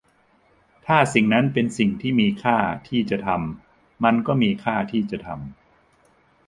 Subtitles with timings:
[0.85, 2.57] ถ้าสิ่งนั้นเป็นสิ่งที่มีค่า
[2.89, 5.53] ที่จะทำ มันก็มีค่าที่จะทำ